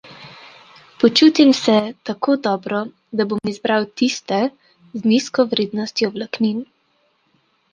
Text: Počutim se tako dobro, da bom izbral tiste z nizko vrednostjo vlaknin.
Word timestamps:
Počutim 1.01 1.51
se 1.57 1.75
tako 2.09 2.37
dobro, 2.47 2.79
da 3.21 3.27
bom 3.33 3.51
izbral 3.53 3.85
tiste 4.01 4.41
z 4.99 5.05
nizko 5.13 5.47
vrednostjo 5.53 6.11
vlaknin. 6.17 6.67